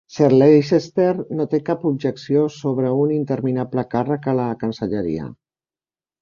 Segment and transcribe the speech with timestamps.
[0.17, 5.29] Sir Leicester no té cap objecció sobre un interminable càrrec a la cancelleria